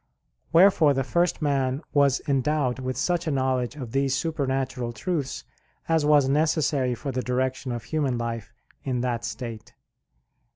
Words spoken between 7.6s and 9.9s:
of human life in that state.